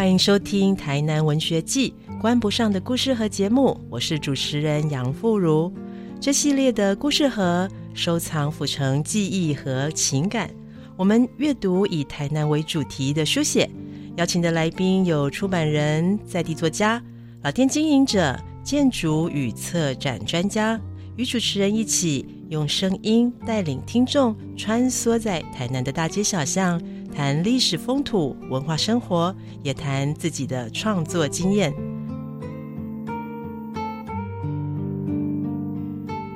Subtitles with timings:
[0.00, 5.70] 欢迎收听《台南文学季》关不上的故事盒节目，我是主持人杨富如。
[6.18, 10.50] 这系列的故事盒收藏府城记忆和情感，
[10.96, 13.68] 我们阅读以台南为主题的书写。
[14.16, 17.02] 邀请的来宾有出版人、在地作家、
[17.42, 20.80] 老店经营者、建筑与策展专家，
[21.16, 26.80] 与主持人一起用声音带领听众穿梭在台南的大街小巷。
[27.14, 31.72] 谈历史风土文化生活，也谈自己的创作经验。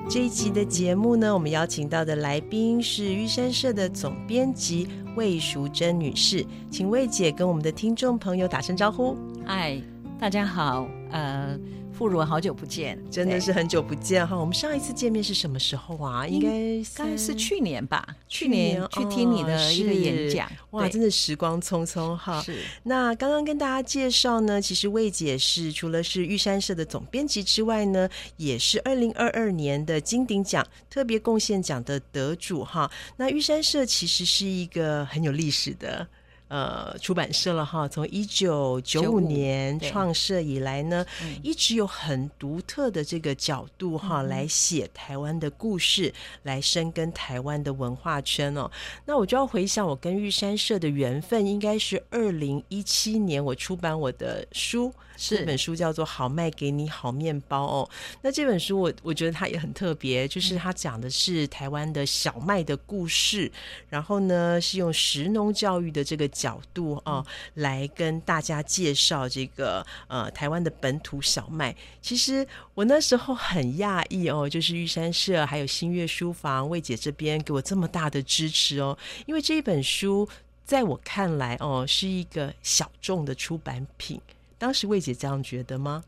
[0.09, 9.17] 这一集的节目呢，我们邀请到的来宾是玉山社的总编辑魏淑珍女士，请魏姐跟我们的听众朋友打声招呼。
[9.45, 9.81] 嗨，
[10.19, 11.59] 大家好，呃。
[11.97, 14.37] 傅如，好久不见，真的是很久不见哈。
[14.37, 16.27] 我们上一次见面是什么时候啊？
[16.27, 16.51] 应该
[16.97, 18.05] 该是去年吧。
[18.29, 22.43] 去年去听你的一个演讲，哇，真的时光匆匆哈。
[22.43, 22.59] 是。
[22.83, 32.91] 那刚刚跟大家介绍呢，其实魏姐是除了是玉山社的总编辑之外呢，也是二零二二年的金鼎奖特别贡献奖的得主哈。
[33.17, 36.09] 那玉山社其实是一个很有历史的。
[36.55, 41.05] 呃，出版社了哈，从一九九五年创设以来呢，
[41.43, 48.71] 一直有很独特的这个角度哈，来写台湾的故事，来深耕台湾的文化圈哦。
[49.05, 54.95] 那我就要回想我跟玉山社的缘分，应该是二零一七年我出版我的书。
[55.17, 57.89] 这本书叫做《好卖给你好面包》哦。
[58.21, 63.51] 那这本书我我觉得它也很特别，就是它讲的是台湾的小麦的故事，
[63.89, 71.75] 然后呢是用食农教育的这个角度啊来跟大家介绍这个呃台湾的本土小麦。
[72.03, 80.29] 其实我那时候很讶异哦，就是玉山社还有新月书房魏姐这边给我这么大的支持哦，因为这一本书
[80.67, 84.21] 在我看来哦是一个小众的出版品。
[84.59, 86.05] 当时魏姐这样觉得吗？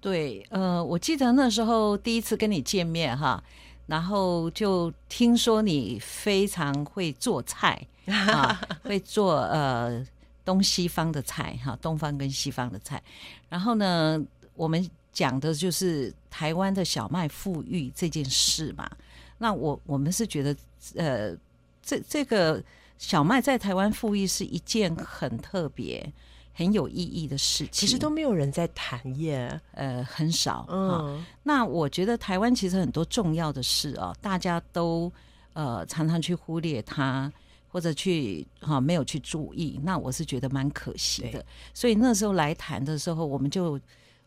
[0.00, 3.42] 对，呃，我记得那时候第一次跟你见面哈，
[3.86, 10.04] 然后就听说你非常会做菜啊， 会做呃
[10.44, 13.02] 东西方的菜哈，东方跟西方的菜。
[13.48, 14.20] 然后呢，
[14.54, 18.90] 我们讲的就是台湾的小麦富裕这件事嘛。
[19.38, 20.56] 那我我们是觉得，
[20.96, 21.36] 呃，
[21.82, 22.62] 这这个
[22.98, 26.12] 小麦在台湾富裕是一件很特别。
[26.54, 30.66] 很有意义的事情，其实都没有人在谈耶，呃，很少。
[30.68, 35.08] 嗯，那我觉得台湾其实很多重要的事啊，大家都
[35.52, 37.32] 呃常常去忽略它，
[37.68, 39.78] 或者去哈没有去注意。
[39.82, 41.44] 那我是觉得蛮可惜的。
[41.72, 43.78] 所以那时候来谈的时候，我们就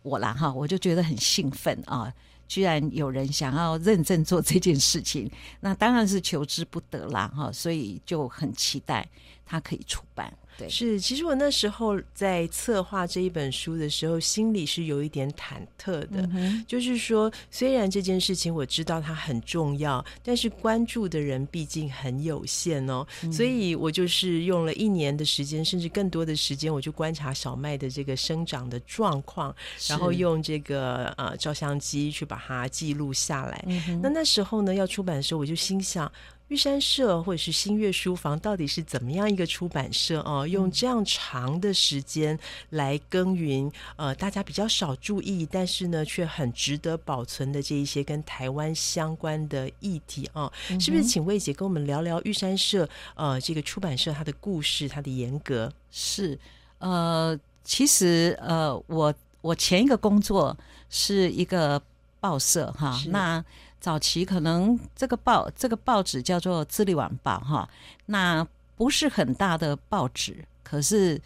[0.02, 2.12] 我啦哈，我就觉得很兴奋啊，
[2.47, 9.07] 居然有人想要认真做这件事情，那当然是求之不得啦哈，所以就很期待
[9.46, 10.34] 他可以出版。
[10.69, 16.29] 是，其实我那时候在策划这一本书的时候，心里是有一点忐忑的。
[16.67, 23.05] 就是说，虽然这件事情我知道它很重要，但是关注的人毕竟很有限哦。
[23.31, 29.55] 所以我就是用了一年的时间，甚至更多的时间，我就观察小麦的这个生长的状况，
[29.88, 33.66] 然后用这个呃照相机去把它记录下来。
[34.01, 36.11] 那那时候呢，要出版的时候，我就心想。
[36.51, 40.45] 玉山社或者是新月书房到底是怎么样一个出版社哦？
[40.45, 42.38] 用这样长的时间
[42.72, 51.03] 来耕耘，呃，大家比较少注意，但是呢，却很值得保存的这一些跟台湾相关的议题啊，是不是？
[51.06, 56.38] 请魏姐跟我们聊聊玉山社呃这个出版社它的故事，它的严格是
[56.79, 60.57] 呃，其实呃，我我前一个工作
[60.89, 61.81] 是一个
[62.19, 63.41] 报社哈，那。
[63.81, 67.68] 早期可能这个报这个报纸叫做《智利晚报》哈，
[68.06, 68.47] 那
[68.78, 71.19] 不是很大的报纸，可是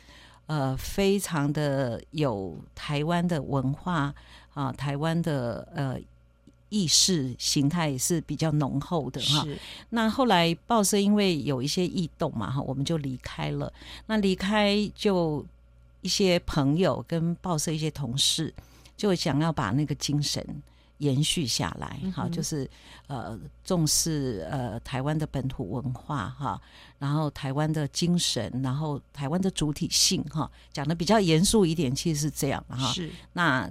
[0.47, 4.13] 呃，非常的有台湾的文化
[4.53, 5.99] 啊，台湾的呃
[6.69, 9.45] 意识形态是比较浓厚的哈。
[9.89, 13.71] 那后来报社因为有一些异动嘛哈，我们就离开了。
[14.07, 15.45] 那离开就
[16.01, 18.53] 一些朋友跟报社一些同事
[18.95, 20.41] 就想要把那个精神。
[20.99, 22.69] 延续下来，哈，就是
[23.07, 26.61] 呃重视呃台湾的本土文化哈，
[26.99, 32.91] 然后台湾的精神，然后台湾的主体性哈，讲的比较严肃一点，其实是这样哈。
[32.93, 33.69] 是那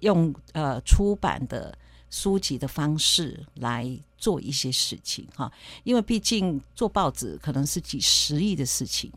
[0.00, 1.76] 用呃出版的
[2.10, 5.50] 书籍的方式来做一些事情哈，
[5.82, 9.10] 因为毕竟做报纸可能是几十亿的事情，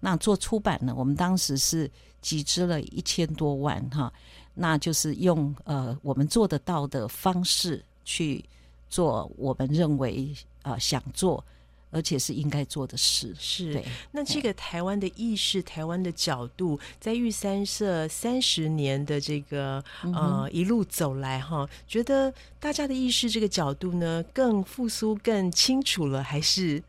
[0.00, 1.90] 那做出版呢，我们当时是
[2.20, 4.12] 集资了一千多万哈。
[4.58, 8.44] 那就是用呃我们做得到的方式去
[8.90, 11.44] 做，我们认为呃想做
[11.90, 13.34] 而且是应该做的事。
[13.38, 26.82] 是，那这个台湾的意识、台湾的角度，在玉山社三十年的这个呃一路走来哈，觉得大家的意识这个角度呢，更复苏、更清楚了，还是？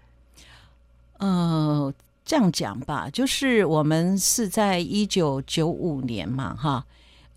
[1.20, 1.94] 呃，
[2.26, 6.86] 这样讲吧，就是我们是在一九九五年嘛，哈，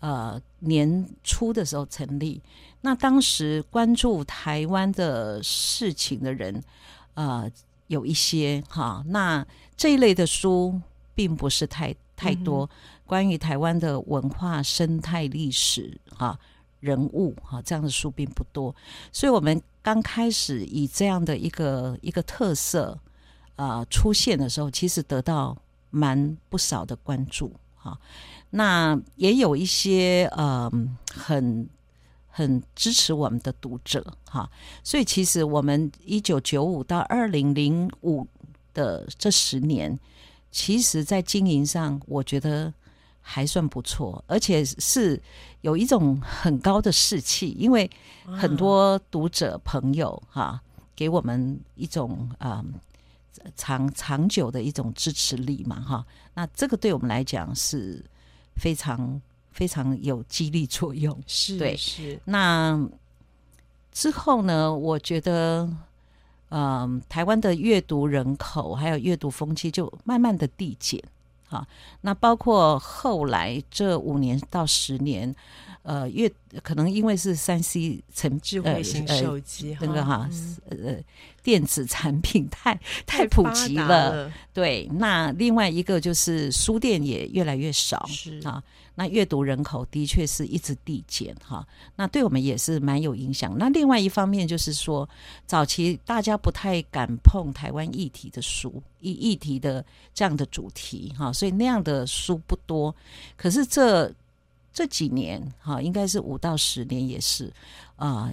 [0.03, 2.41] 呃，年初的时候成立。
[2.81, 6.61] 那当时关注台湾的事情的人，
[7.13, 7.49] 呃，
[7.87, 9.01] 有一些哈。
[9.07, 9.47] 那
[9.77, 10.77] 这一类的书
[11.15, 12.69] 并不是太太多，
[13.05, 16.37] 关于台湾的文化、生态、历史、哈
[16.81, 18.75] 人物哈这样的书并不多。
[19.09, 22.99] 所以我们刚开始以这样的一个一个特色
[23.55, 25.57] 啊出现的时候，其实得到
[25.91, 27.53] 蛮不少的关注
[27.83, 27.99] 哈。
[28.51, 30.71] 那也有一些呃
[31.13, 31.69] 很。
[32.35, 34.49] 很支持我们的读者哈，
[34.83, 38.25] 所以其实我们一九九五到二零零五
[38.73, 39.99] 的这十年，
[40.49, 42.73] 其实在经营上我觉得
[43.21, 45.21] 还算不错，而且是
[45.61, 47.87] 有一种很高的士气，因为
[48.25, 50.59] 很多读者朋友哈
[50.95, 52.65] 给我们一种啊
[53.55, 58.03] 长长久的一种支持力嘛哈，那这个对我们来讲是
[58.55, 59.21] 非常。
[59.53, 62.19] 非常有激励作用，是对是。
[62.25, 62.89] 那
[63.91, 64.73] 之后呢？
[64.73, 65.69] 我觉得，
[66.49, 70.99] 嗯，台湾的阅读人口还有阅读风气就慢慢的递减。
[71.53, 71.67] 啊，
[72.01, 75.33] 那包括后来这五年到十年，
[75.83, 76.31] 呃，越
[76.63, 80.27] 可能因为是三 C 成智慧型手机那个哈，
[80.69, 80.97] 呃，
[81.43, 84.31] 电子产品太太普及了。
[84.51, 88.63] 对，那另外一个就是书店也越来越少，是啊。
[88.95, 93.57] 那阅读人口的确是一直递减哈，那对我们也是蛮有影响。
[93.57, 95.09] 那另外一方面就是说，
[95.47, 102.95] 早期大家不太敢碰台湾议题的书，议议题的这样的主题哈，所以那样的书不多。
[103.35, 104.13] 可是这
[104.71, 107.51] 这几年哈，应该是五到十年也是
[107.95, 108.31] 啊，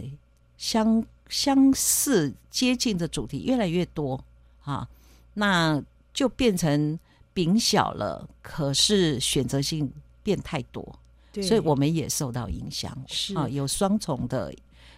[0.58, 4.22] 相相似接近的主题越来越多
[4.62, 4.86] 啊，
[5.32, 5.82] 那
[6.12, 6.98] 就变成
[7.32, 9.90] 饼小了，可是选择性。
[10.30, 10.96] 变太多，
[11.42, 14.54] 所以我们也受到影响，是啊，有双重的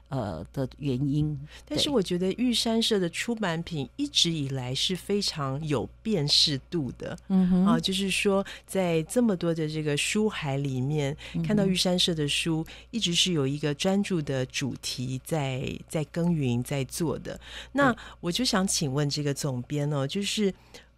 [0.09, 1.39] 呃的原因。
[1.67, 17.41] 但是我觉得玉山社的出版品一直以来是非常有辨识度的，嗯哼啊，就是说在这么多的这个书海里面，看到玉山社的书，一直是有一个专注的主题在在耕耘在做的。
[17.73, 20.53] 那我就想请问这个总编哦，就是。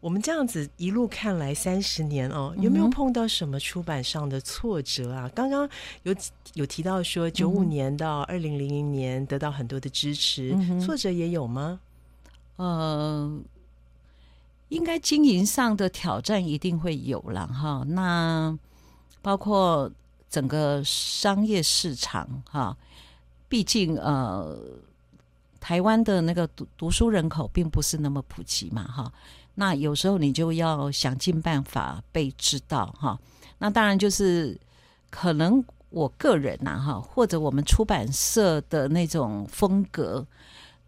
[0.05, 5.31] 我们这样子一路看来三十年哦，有没有碰到什么出版上的挫折啊？
[5.35, 5.67] 刚刚
[6.03, 6.15] 有
[6.53, 11.81] 有提到说九五年到二零零零年得到很多的支持，挫折也有吗？
[12.57, 13.35] 呃，
[14.69, 17.83] 应该经营上的挑战一定会有了哈。
[17.89, 18.55] 那
[19.23, 19.91] 包括
[20.29, 22.77] 整个商业市场哈，
[23.49, 24.55] 毕竟呃，
[25.59, 29.11] 台湾的那个读读书人口并不是那么普及嘛哈。
[29.55, 33.19] 那有时候你就要想尽办法被知道哈。
[33.59, 34.59] 那当然就是
[35.11, 40.27] 可能我个人呐哈，或者我们出版社的那种风格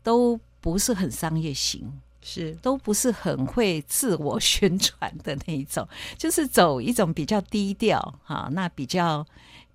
[0.03, 5.87] 都不是很商业型，是都不是很会自我宣传的那一种，
[6.19, 9.27] 就是走一种比较低调哈，那比较。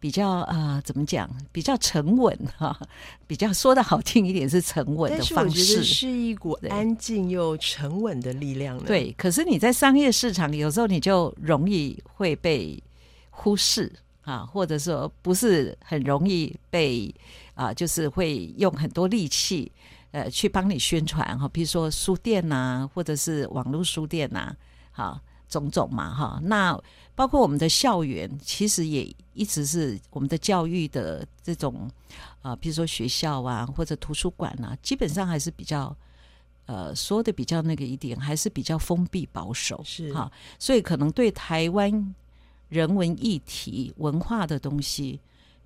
[0.01, 1.29] 比较啊，怎么讲？
[1.51, 2.75] 比较沉稳哈，
[3.27, 8.77] 比较说的好听一点是沉稳的方式，是一股安静又沉稳的力量。
[8.83, 12.81] 对，可是你在商业市场，有时候你就容易会被
[13.29, 13.93] 忽视
[14.23, 17.13] 啊，或者说不是很容易被
[17.53, 19.71] 啊，就是会用很多力气
[20.09, 24.51] 呃去帮你宣传哈，比如说书店呐，或者是网络书店呐，
[24.91, 25.21] 好。
[25.51, 26.79] 种种嘛，哈，那
[27.13, 31.91] 包括我们的校园，其实也一直是我们的教育的这种
[32.41, 35.95] 啊，比如说学校啊，或者图书馆啊，基本上还是比较
[36.65, 42.15] 呃说的比较那个一点，还是比较封闭保守，是哈，所以可能对台湾
[42.69, 45.19] 人文议题、文化的东西，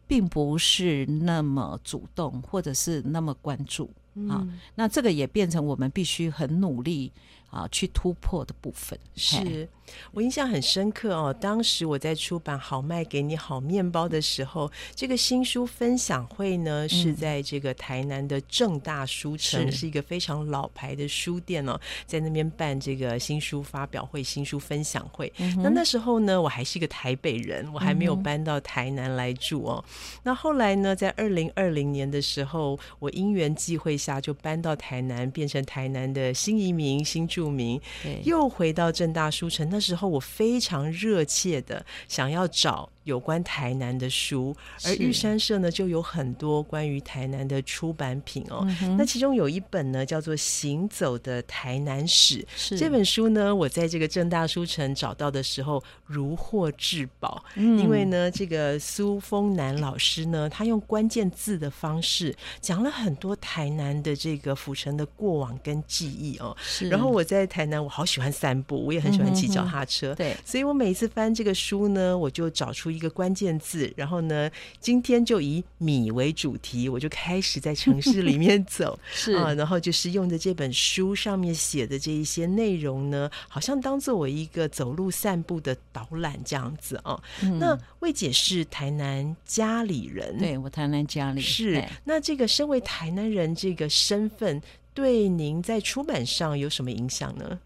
[0.08, 3.90] 并不是那么主动，或者是那么关注
[4.28, 4.46] 啊。
[4.74, 7.14] 那这个也变成我们必须很努力。
[7.56, 9.00] 啊，去突破的部分。
[9.16, 9.68] 是
[10.12, 25.32] 我印象很深刻哦，当时我在出版《好卖给你好面包》的时候，这个新书分享会呢是在这个台南的正大书城，是一个非常老牌的书店哦，在那边办这个新书发表会、新书分享会。
[25.58, 29.84] 那那时候呢，我还是一个台北人，我还没有搬到台南来住哦。
[30.24, 37.80] 那后来呢，在二零二零年的时候，我因缘际会下就搬到台南，变成台南的新移民、新住民，
[38.24, 39.70] 又回到正大书城。
[39.76, 42.90] 那时候我非常热切的想要找。
[43.06, 48.68] 有关台南的书，而玉山社呢就有很多关于台南的出版品哦。
[48.98, 52.46] 那其中有一本呢叫做《行走的台南史》，
[52.78, 66.58] 这本书呢我在这个正大书城找到的时候如获至宝，因为呢这个苏峰南老师呢他用关键字的方式讲了很多台南的这个府城的过往跟记忆哦。
[66.90, 72.95] 然后我在台南我好喜欢散步，我也很喜欢骑脚踏车，对，所以我每次翻这个书呢，我就找出。
[72.96, 74.50] 一个关键字，然后呢，
[74.80, 87.22] 今天就以米为主题，我就开始在城市里面走， 是啊，然后就是用着这本书上面写的这一些内容呢，好像当做我一个走路散步的导览这样子啊。
[87.60, 91.84] 那魏姐是台南家里人，对我台南家里是。
[92.04, 94.62] 那这个身为台南人这个身份，
[94.94, 97.60] 对您在出版上有什么影响呢？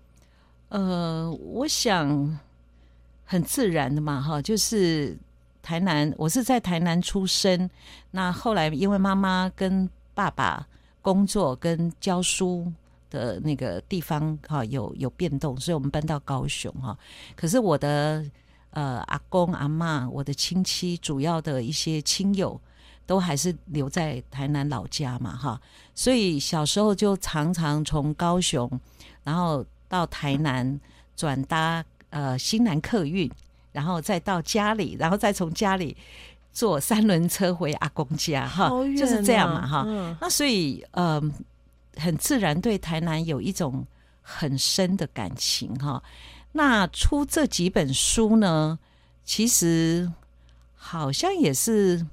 [0.69, 2.39] 呃，我想。
[3.31, 5.15] 很自然的嘛，哈，就是
[5.61, 7.69] 台南，我是在台南出生。
[8.09, 10.67] 那后来因为妈妈跟爸爸
[10.99, 12.73] 工作跟教书
[13.07, 16.97] 的那个地方哈有有变动，所以我们搬到高雄哈。
[17.35, 18.25] 可是我的
[18.71, 22.59] 呃阿公阿妈，我的亲戚主要的一些亲友
[23.05, 25.61] 都还是留在台南老家嘛，哈。
[25.93, 28.67] 所以小时候就常常从高雄，
[29.23, 30.79] 然后到台南
[31.15, 31.85] 转搭。
[32.09, 33.29] 呃，新南客运，
[33.71, 35.95] 然后再到家里，然后再从家里
[36.51, 40.17] 坐三轮车回阿公家，哈，就是这样嘛，哈。
[40.19, 41.21] 那所以，呃，
[41.97, 43.85] 很自然对台南有一种
[44.21, 46.01] 很深的感情，哈。
[46.53, 48.79] 那出这几本书呢，
[49.23, 50.11] 其实
[50.75, 52.03] 好像也是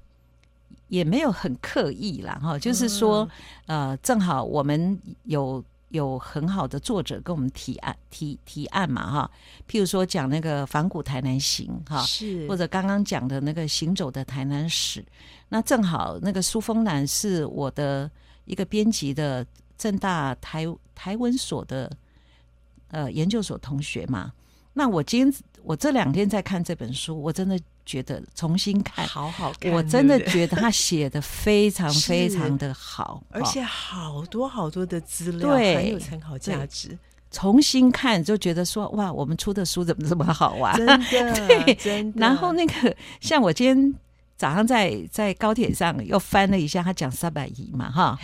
[0.89, 2.59] 也没有很刻意啦，哈。
[2.59, 3.27] 就是说，
[3.65, 5.65] 呃，正好我们有。
[5.89, 9.31] 有很好的作者跟我们提案提提案嘛哈，
[9.69, 12.47] 譬如说讲那个仿古台南行哈，是。
[12.49, 15.05] 或者刚刚讲的那个行走的台南史，
[15.49, 18.11] 那正好那个苏峰南是我的
[18.45, 19.47] 一个编辑的
[19.79, 21.91] 正大台台文所的
[22.89, 24.33] 呃研究所同学嘛，
[24.73, 27.59] 那我今天我这两天在看这本书，我真的。
[27.87, 36.99] 觉得重新看，好好看，我真的觉得他写的非常 非常的好，而且好多好多的资料，很有参考价值。
[37.31, 40.75] 重新看就觉得说，哇，我们出的书怎么这么好玩？
[40.77, 42.21] 真的， 真的。
[42.21, 43.95] 然后那个，像我今天
[44.37, 48.19] 早上在在高铁上又翻了一下，他讲三百亿嘛，哈，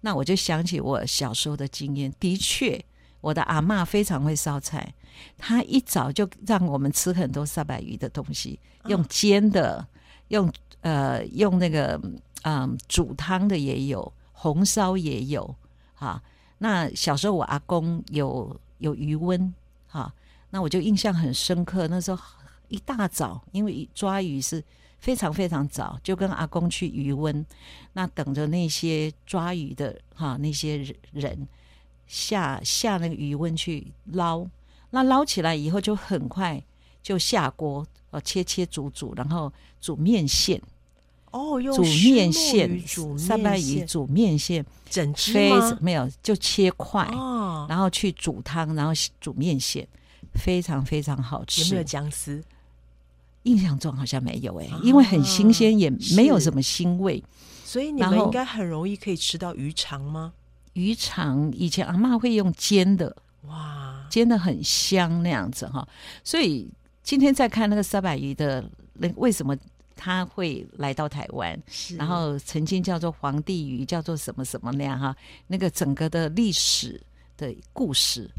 [0.00, 2.82] 那我就想起我小时候的经验，的确，
[3.24, 4.92] 我的阿妈非常会烧菜。
[5.38, 9.86] 她一早就让我们吃很多沙白鱼的东西，用煎的，
[10.28, 10.52] 用
[10.82, 11.98] 呃用那个
[12.42, 15.56] 嗯煮汤的也有，红烧也有
[15.94, 16.22] 哈。
[16.58, 19.54] 那小时候我阿公有有余温
[19.86, 20.12] 哈，
[20.50, 21.88] 那我就印象很深刻。
[21.88, 22.22] 那时候
[22.68, 24.62] 一大早，因为抓鱼是
[24.98, 27.44] 非常非常早，就跟阿公去鱼温，
[27.94, 31.48] 那等着那些抓鱼的哈那些人
[32.06, 34.46] 下下那个鱼温去捞。
[34.90, 36.62] 那捞起来以后就很快
[37.02, 40.60] 就下锅，呃，切切煮煮，然后煮面线。
[41.32, 45.76] 哦，用煮面线，煮三白鱼煮面线，整只吗？
[45.80, 47.04] 没有，就切块，
[47.68, 49.84] 然后去煮汤，然后煮面线，
[50.34, 51.62] 非常非常好吃。
[51.64, 52.40] 有没有姜丝？
[53.42, 57.20] 印象中好像没有诶，因为很新鲜，也没有什么腥味。
[57.64, 60.32] 所以你们应该很容易可以吃到鱼肠吗？
[60.74, 63.16] 鱼肠以前阿妈会用煎的。
[63.46, 65.86] 哇，煎的很香那样子哈，
[66.22, 66.66] 所以
[67.02, 68.64] 今天在看那个三百鱼的，
[68.94, 69.54] 那为什么
[69.94, 71.62] 他会来到台湾？
[71.98, 75.14] 然后曾经叫做皇帝鱼，叫做什么什么那样哈，
[75.46, 76.98] 那个整个的历史
[77.36, 78.30] 的故事，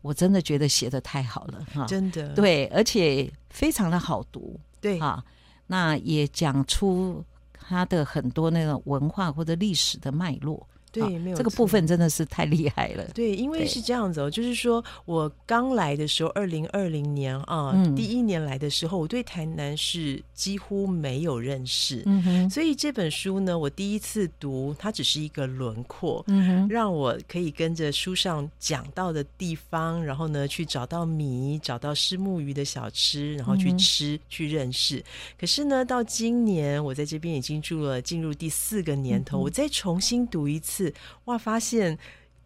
[0.00, 5.22] 我真的觉得写的太好了哈，真的对，而且非常的好读，对哈，
[5.66, 7.22] 那也讲出
[7.52, 10.66] 它的很多那个文化或者历史的脉络。
[10.94, 13.04] 对，没有这个部分真的是太厉害了。
[13.12, 22.02] 对，因为是这样子哦，就是说我刚来的时候，二零二零年啊，第一年来的时候，我对台南是几乎没有认识。
[22.06, 35.02] 嗯哼，所以这本书呢，我第一次读，它只是一个轮廓，嗯哼，让我可以跟着书上讲到的地方，然后呢，去找到米，找到虱目鱼的小吃，然后去吃，去认识。
[35.38, 40.83] 可是呢，到今年我在这边已经住了进入第四个年头，我再重新读一次，
[41.26, 41.98] 哇，发现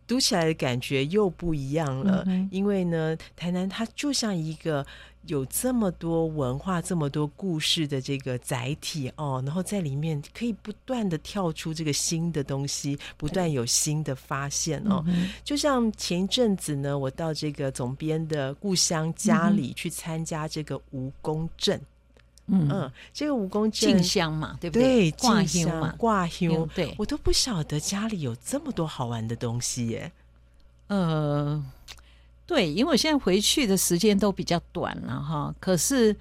[0.07, 2.25] 读起来的感觉又不一样了。
[2.50, 4.87] 因为呢，台南它就像一个
[5.26, 15.04] 有这么多文化、这么多故事的这个载体哦，然后在里面可以不断的跳出这个新的东西，不断有新的发现哦。
[15.45, 21.78] 就像前一阵子呢，我到这个总编的故乡家里去参加这个蜈蚣阵。
[22.50, 25.11] 嗯这个蜈蚣进香嘛，对不对？
[25.11, 26.67] 对挂香嘛，挂香。
[26.75, 30.11] 对，我都不晓得家里有这么多好玩的东西耶。
[30.87, 31.62] 呃，
[32.47, 35.55] 对，因为我现在回去的时间都比较短了哈。
[35.61, 36.17] 可是，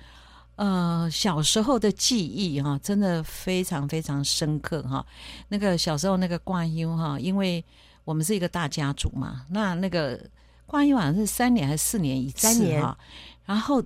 [0.57, 5.05] 呃，小时候的记忆哈，真的非常非常深刻哈。
[5.47, 7.63] 那个小时候那个挂香哈，因为
[8.03, 10.19] 我们是一个大家族嘛，那那个
[10.65, 12.97] 挂香好像是三年还是四年一次哈，
[13.45, 13.81] 然后。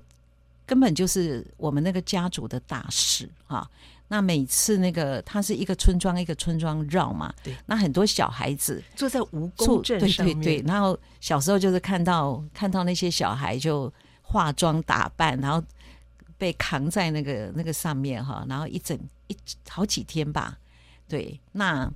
[0.72, 3.70] 根本就是我们那个家族的大事哈。
[4.08, 7.54] 那每次那个，它是一个村庄一个村庄绕嘛，对。
[7.66, 10.66] 那很多小孩子坐在蜈蚣阵上面，对对对。
[10.66, 15.62] 然后小时候就是看到看到那些小孩就化妆打扮，然后
[16.38, 18.98] 被扛在那个那个上面哈，然后一整
[19.28, 19.36] 一
[19.68, 20.58] 好几天吧。
[21.06, 21.92] 对，那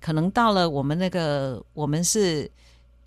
[0.00, 2.48] 可能到了我们那个我们是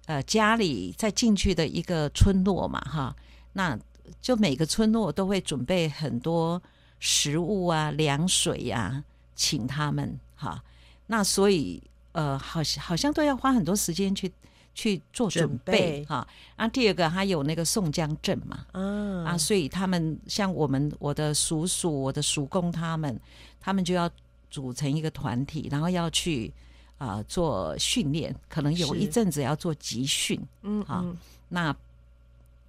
[0.07, 3.15] 呃家里再进去的一个村落嘛哈，
[3.53, 3.79] 那。
[4.21, 6.61] 就每个村落都会准备很多
[6.99, 9.03] 食物啊、凉水呀，
[9.35, 10.63] 请他们哈。
[11.07, 11.81] 那所以
[12.13, 14.31] 呃，好像好像都要花很多时间去
[14.73, 16.27] 去做准备哈。
[16.55, 23.19] 啊，第二个还有那个宋江镇嘛，嗯啊，所以他们像我们我的叔叔、我的叔公他们，
[23.59, 24.09] 他们就要
[24.49, 26.53] 组成一个团体，然后要去
[26.97, 31.05] 啊做训练，可能有一阵子要做集训，嗯啊，
[31.49, 31.75] 那。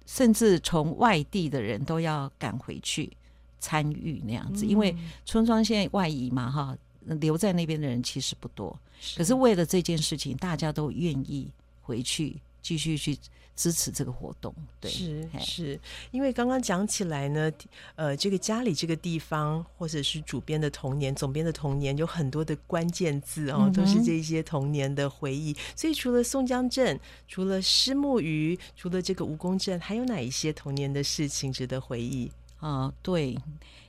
[0.05, 3.11] 甚至从外地的人都要赶回去
[3.59, 4.95] 参与那样子，因为
[5.25, 8.77] 村庄现在外移嘛，哈，留在那边的人其实不多。
[9.17, 11.49] 可是为了这件事情，大家都愿意
[11.81, 13.15] 回去继续去。
[13.57, 15.79] 支持这个活动，对，是是，
[16.11, 17.49] 因为刚刚讲起来呢，
[17.95, 25.55] 呃，这个家里这个地方，或者是主编的童年、总编的童年，有很多的关键字哦，都是这些童年的回忆。
[25.73, 32.29] 所以除了宋江镇，除了虱目鱼，除了这个蜈蚣镇，还有哪一些童年的事情值得回忆
[32.59, 32.93] 啊？
[33.01, 33.39] 对，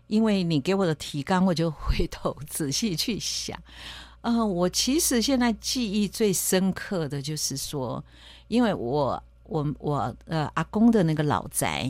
[0.06, 3.60] 因为你给我的提纲，我就回头 仔细去想。
[4.26, 8.02] 嗯，我其实现在记忆最深刻的就是说，
[8.48, 9.22] 因为我。
[9.48, 11.88] 我我呃阿公的那个老宅，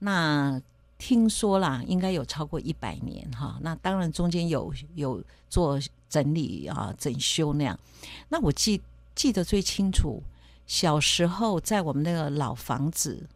[0.00, 0.60] 那
[0.98, 3.56] 听说啦，应该有超过一百年哈。
[3.62, 7.80] 那当然中间有有做整理啊、整修那样。
[8.28, 8.82] 那我记
[9.14, 10.22] 记得最清楚，
[10.66, 13.26] 小时候在我们那个老房子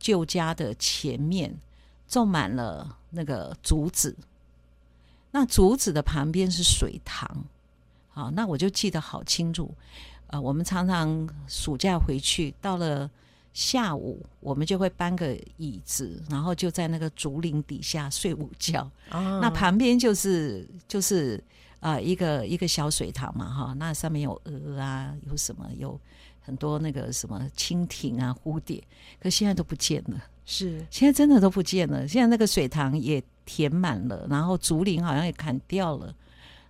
[0.00, 1.54] 旧家的前面
[2.08, 4.16] 种满了那个竹子，
[5.30, 7.44] 那竹子的旁边是水塘。
[8.10, 9.72] 好，那我就记得好清楚。
[10.26, 13.10] 呃，我们常常暑假回去，到了
[13.52, 18.88] 下午，我们就会搬个椅子，然后就在那个竹林底下睡午觉。
[19.10, 21.42] 那旁边就是就是
[21.80, 25.98] 啊，一个一个小水塘嘛，哈，那上面有鹅啊，有什么有
[26.40, 28.82] 很多那个什么蜻蜓啊、蝴蝶，
[29.20, 30.22] 可现在都不见了。
[30.46, 32.06] 是，现在真的都不见了。
[32.06, 36.14] 现在那个水塘也填满了，然后竹林好像也砍掉了。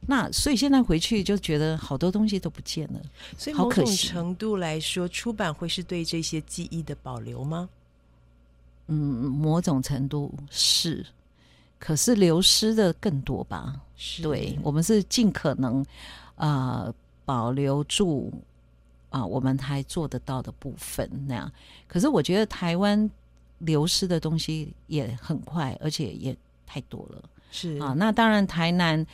[0.07, 3.01] 那所以现在回去就觉得好多东西都不见了，
[3.37, 7.69] 所以某种程度来说，出版会是对这些记忆的保留吗？
[8.89, 11.07] 嗯，某种程度是，
[11.79, 13.79] 可是流失的更多吧？
[13.95, 15.85] 是对，我们是尽可能
[16.35, 16.93] 啊
[17.25, 18.33] 保留住
[19.11, 21.53] 啊我们还做得到的部分那样。
[21.87, 23.09] 可是我觉得台湾
[23.59, 26.37] 流失的东西也很快，而且也
[26.67, 27.23] 太多了。
[27.53, 29.07] 是啊，那当然台南。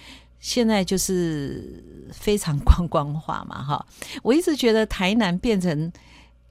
[0.46, 1.82] 现在就是
[2.12, 3.84] 非常观光化嘛，哈！
[4.22, 5.92] 我一直觉得台南变成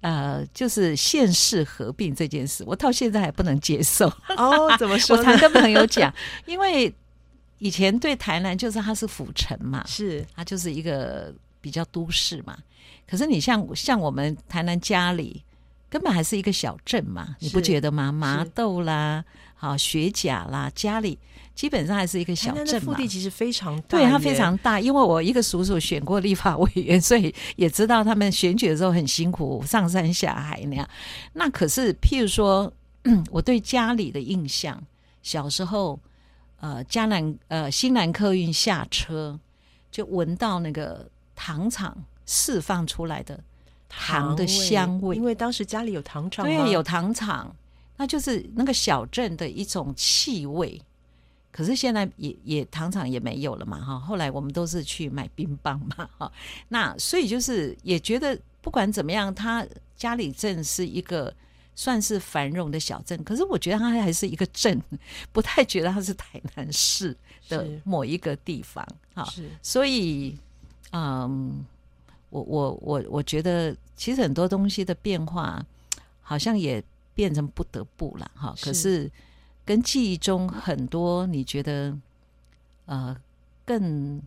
[0.01, 4.11] 呃，就是县市合并这件事，我到现在还不能接受。
[4.35, 5.15] 哦，怎么说？
[5.15, 6.13] 我常跟朋友讲，
[6.45, 6.93] 因为
[7.59, 12.57] 以前对台南就是它是府城嘛，是它就是一个比较都市嘛。
[13.07, 15.41] 可是你像像我们台南家里，
[15.89, 18.11] 根本还是一个小镇嘛，你不觉得吗？
[18.11, 19.23] 麻豆啦，
[19.55, 21.17] 好学甲啦，家里
[21.55, 22.93] 基本上还是一个小镇嘛。
[22.93, 24.79] 腹地其实非常大，对它非常大。
[24.79, 30.87] 因为我一个叔叔选过立法委员，所以也知道他们选举的时候很辛苦，上山下海那样。
[31.33, 32.71] 那可是，譬如说，
[33.31, 34.81] 我对家里的印象，
[35.23, 35.97] 小时候，
[36.59, 39.39] 呃，嘉南呃新南客运下车，
[39.89, 43.41] 就闻到那个糖厂释放出来的
[43.87, 47.55] 糖的香味，因为当时家里有糖厂，对，有糖厂。
[47.97, 50.81] 那就是那个小镇的一种气味，
[51.49, 53.97] 可是现在也也糖厂也没有了嘛哈。
[53.97, 56.29] 后来我们都是去买冰棒嘛哈。
[56.67, 61.33] 那所以就是也觉得不管怎么样，他家里镇是一个
[61.73, 64.81] 算是繁荣的小镇，可是我觉得它还是一个镇，
[65.31, 67.15] 不太觉得它是台南市
[67.47, 69.23] 的某一个地方哈。
[69.25, 70.37] 是，所以
[70.91, 71.65] 嗯，
[72.29, 75.65] 我我我我觉得其实很多东西的变化
[76.19, 76.83] 好像也。
[77.15, 79.11] 变成不得不了哈，可是
[79.65, 81.97] 跟记忆中很多你觉得
[82.85, 83.15] 呃
[83.65, 84.21] 更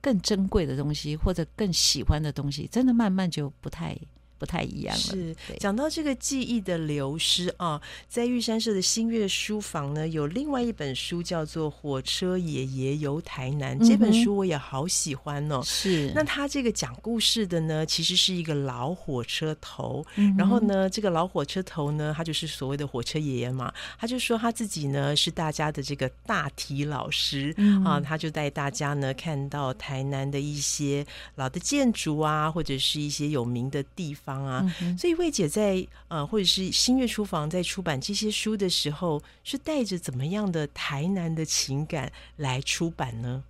[0.00, 3.96] 更珍贵的东西，或者更喜欢的东西，真的慢慢就不太。
[4.38, 5.00] 不太一样了。
[5.00, 13.78] 是讲到这个记忆的流失啊，在玉山社的新月书房呢，有另外一本书叫做《火车爷爷游台南》。
[13.88, 15.60] 这本书我也好喜欢哦。
[15.64, 20.04] 是，那他这个讲故事的呢，其实是一个老火车头。
[20.36, 23.72] 然后呢，这个老火车头呢，他就是所谓的火车爷爷嘛。
[23.98, 34.27] 他就说他自己呢是大家的这个大体老师啊，他就带大家呢看到台南的一些老的建筑啊，或者是一些有名的地方。
[34.28, 43.42] 方啊，所以魏姐在呃，或者是新月书房在出版这些书的时候，是带着怎么样的台南的情感来出版呢？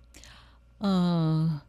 [0.79, 1.59] 嗯，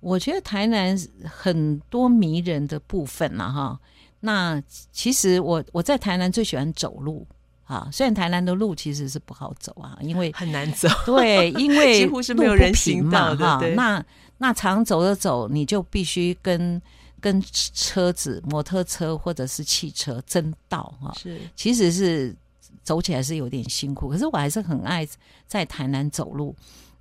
[0.00, 3.80] 我觉得台南很多迷人的部分了哈。
[4.20, 4.62] 那
[4.92, 7.26] 其实我我在台南最喜欢走路
[7.64, 13.74] 啊，虽然台南的路其实是不好走啊，因为很难走，对，因为 几乎是没有人行道的。
[13.74, 14.04] 那
[14.36, 16.82] 那常走着走，你就必须跟。
[17.22, 17.40] 跟
[17.72, 22.34] 车子、摩托车或者是汽车争道哈，是其实是
[22.82, 25.06] 走起来是有点辛苦，可是我还是很爱
[25.46, 26.52] 在台南走路。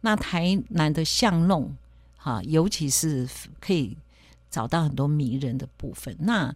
[0.02, 1.76] 那台南的巷弄
[2.18, 3.28] 哈，尤其是
[3.60, 3.98] 可以
[4.52, 6.16] 找到很多迷人的部分。
[6.20, 6.56] 那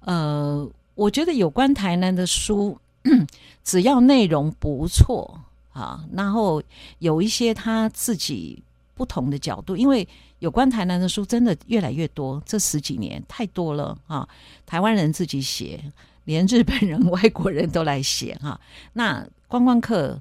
[0.00, 2.78] 呃，我觉得有关台南的书，
[3.64, 5.40] 只要内容不错
[5.72, 6.62] 啊，然后
[6.98, 8.62] 有一些他自己
[8.94, 10.06] 不同的角度，因为。
[10.40, 14.28] 有关台南的书真的越来越多，这十几年太多了啊！
[14.64, 15.92] 台湾人自己写，
[16.24, 18.60] 连日本人、外国人都来写哈。
[18.92, 20.20] 那观光客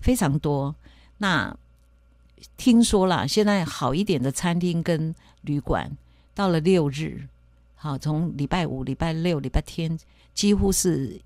[0.00, 0.74] 非常多。
[1.18, 1.56] 那
[2.56, 5.90] 听说了，现在好一点的餐厅跟旅馆，
[6.34, 7.26] 到了六日，
[7.74, 9.98] 好从礼拜五、礼拜六、礼拜天，
[10.34, 11.20] 几乎是。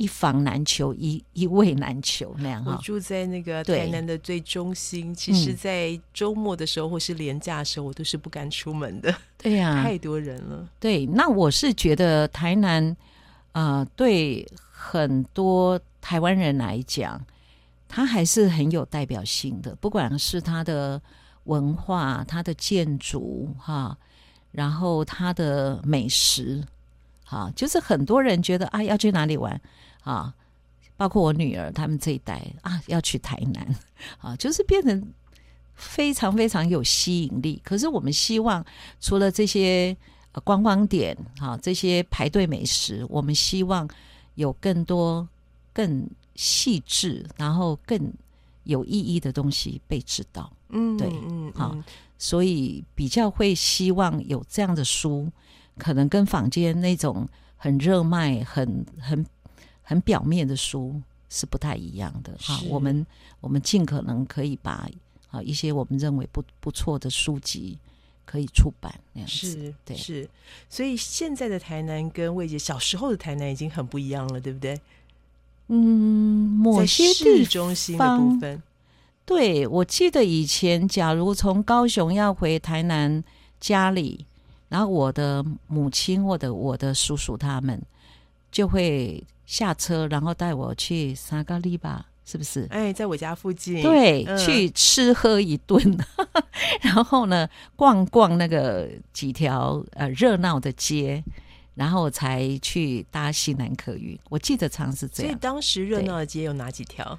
[0.00, 9.14] 一房难求，一一位难求那样我住在那个台南的最中心，其实，在周末的时候或是连假的时候，我都是不敢出门的。
[9.36, 10.66] 对呀， 太多人了。
[10.80, 12.96] 对，那我是觉得台南，
[13.52, 17.22] 呃，对很多台湾人来讲，
[17.86, 20.98] 它还是很有代表性的，不管是它的
[21.44, 23.94] 文化、它的建筑，哈，
[24.50, 26.64] 然后它的美食，
[27.22, 29.60] 哈，就是很多人觉得啊，要去哪里玩。
[30.02, 30.34] 啊，
[30.96, 33.74] 包括我女儿他们这一代啊，要去台南
[34.18, 35.12] 啊，就是变成
[35.74, 37.60] 非常非常有吸引力。
[37.64, 38.64] 可是我们希望，
[39.00, 39.96] 除了这些
[40.44, 43.88] 观光点啊，这些排队美食，我们希望
[44.34, 45.26] 有更多
[45.72, 48.12] 更细致，然后更
[48.64, 50.52] 有意义的东西被知道。
[50.68, 51.76] 嗯，对，嗯，好，
[52.18, 55.30] 所以比较会希望有这样的书，
[55.78, 59.26] 可能跟坊间那种很热卖、很很。
[59.90, 63.04] 很表面的书是不太一样的哈，我们
[63.40, 64.88] 我们尽可能可以把
[65.32, 67.76] 啊一些我们认为不不错的书籍
[68.24, 70.30] 可以出版那样子，对，是，
[70.68, 74.80] 所以现在的台南跟魏姐小时候的台南已经很不一样了，对不对？
[75.66, 78.62] 嗯，某些市中心的部分，
[79.26, 83.24] 对我记得以前，假如从高雄要回台南
[83.58, 84.24] 家里，
[84.68, 87.82] 然后我的母亲或者我的叔叔他们
[88.52, 89.20] 就会。
[89.50, 92.68] 下车，然后带我去沙咖喱吧，是不是？
[92.70, 93.82] 哎，在我家附近。
[93.82, 95.98] 对，去吃喝一顿，
[96.82, 101.24] 然后呢，逛逛那个几条呃热闹的街，
[101.74, 104.16] 然后才去搭西南客运。
[104.28, 105.32] 我记得常是这样。
[105.32, 107.18] 所以当时热闹的街有哪几条？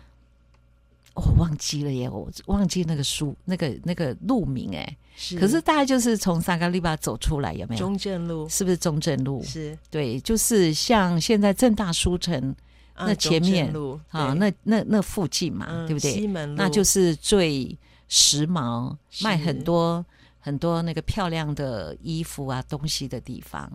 [1.13, 4.97] 我忘记了耶，我忘记那个书那个那个路名哎。
[5.15, 5.39] 是。
[5.39, 7.80] 可是大概就是从萨嘎利巴走出来，有没有？
[7.80, 9.43] 中正路是不是中正路？
[9.43, 9.78] 是。
[9.89, 12.56] 对，就是像现在正大书城
[12.95, 13.74] 那前面
[14.10, 16.12] 啊，那那那附近嘛，对不对？
[16.12, 20.06] 西门那就是最时髦，卖很多
[20.39, 23.71] 很多那个漂亮的衣服啊东西的地方。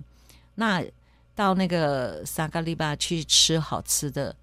[0.55, 0.83] 那
[1.35, 4.35] 到那个萨嘎利巴去吃好吃的，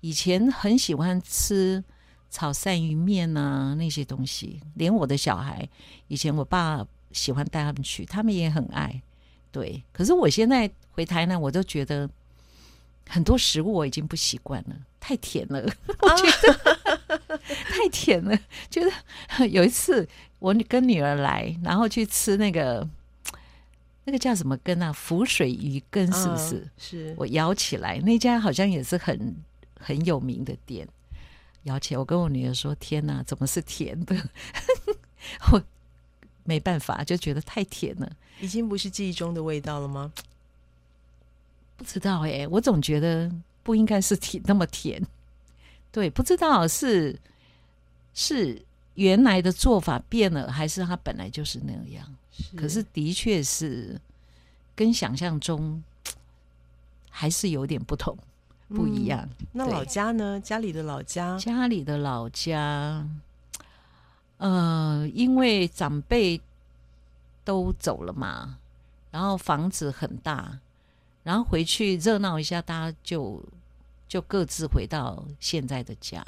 [0.00, 1.82] 以前很喜欢吃
[2.30, 5.68] 炒鳝鱼面啊那些东西，连我的小孩，
[6.08, 9.02] 以前我爸喜欢带他们去，他们也很爱。
[9.52, 12.08] 对，可是我现在回台南，我都觉得
[13.08, 15.60] 很多食物我已经不习惯了，太甜了，
[16.00, 17.38] 我觉得
[17.68, 18.38] 太甜了。
[18.70, 18.90] 觉得
[19.48, 22.88] 有一次我跟女儿来，然后去吃那个
[24.04, 26.68] 那个叫什么根啊，浮水鱼根是不是？
[26.78, 29.34] 是我舀起来，那家好像也是很
[29.80, 30.86] 很有名的店，
[31.64, 34.16] 咬起来，我跟我女儿说：“天哪，怎么是甜的？”
[35.52, 35.62] 我。
[36.42, 40.10] 没办法，就觉得太甜了，已经不是记忆中的味道了吗？
[41.76, 43.30] 不知道哎，我总觉得
[43.62, 45.00] 不应该是甜那么甜。
[45.92, 47.16] 对，不知道是
[48.14, 48.60] 是
[48.94, 52.16] 原来的做法变了，还是它本来就是那样。
[52.56, 54.00] 可是的确是
[54.74, 55.80] 跟想象中
[57.10, 58.16] 还是有点不同，
[58.74, 59.28] 不一样。
[59.52, 60.40] 那老家呢？
[60.40, 63.06] 家里的老家，家里的老家。
[64.38, 66.40] 呃，因为长辈
[67.44, 68.58] 都走了嘛，
[69.10, 70.58] 然后房子很大，
[71.22, 73.42] 然后回去热闹一下，大家就
[74.08, 76.24] 就各自回到现在的家，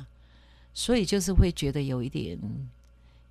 [0.75, 2.39] 所以就是会觉得有一点，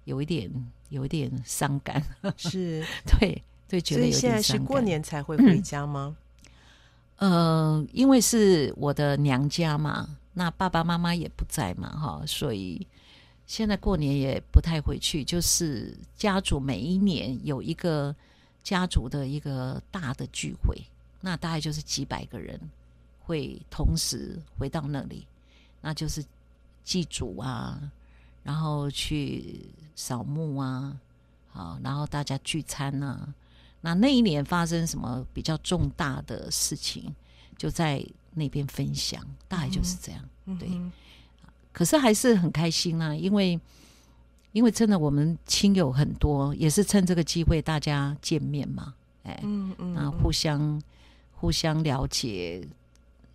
[0.05, 0.49] 有一点，
[0.89, 2.03] 有一点伤感。
[2.35, 6.17] 是， 对对，觉得现在是过年才会回家吗？
[7.21, 12.85] 呃，因为是我的娘家嘛，那爸爸妈妈也不在嘛，哈，所以。
[13.47, 18.15] 现在过年也不太回去，就是家族每一年有一个
[18.63, 20.81] 家族的一个大的聚会，
[21.19, 22.57] 那大概就是几百个人
[23.25, 25.27] 会同时回到那里，
[25.81, 26.23] 那就是
[26.85, 27.91] 祭祖啊，
[28.41, 29.65] 然后去
[29.97, 30.97] 扫墓啊，
[31.49, 33.33] 好，然后大家聚餐啊。
[33.81, 37.13] 那那一年发生什么比较重大的事情，
[37.57, 40.23] 就在那边分享，大概就是这样，
[40.57, 40.69] 对。
[41.73, 43.59] 可是还是很开心啊，因为
[44.51, 50.81] 因为真的我们亲友很多，也是趁这个机会大家见面嘛，哎，嗯嗯，那，互相
[51.33, 52.67] 互相了解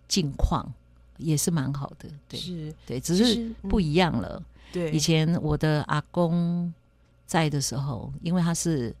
[0.07, 0.71] 近况
[1.17, 4.41] 也是蛮好的，对，是，对，只是不一样了。
[4.71, 6.71] 对，以前我的阿公
[7.25, 8.95] 在的时候，因为他是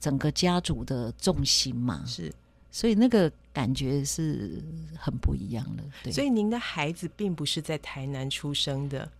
[0.00, 2.32] 整个家族的重心嘛，是。
[2.70, 4.62] 所以那个感觉是
[4.98, 5.82] 很不一样的。
[6.02, 9.10] 对，所以您的孩子并不是在台南出生的，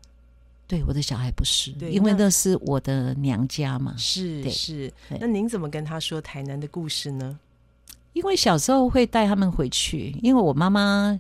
[0.66, 3.94] 对，我的小孩不是，因为那是我的娘家嘛。
[3.96, 7.38] 是是，那您怎么跟他说台南的故事呢？
[8.12, 11.18] 因为小时候会带他们回去，因为我妈妈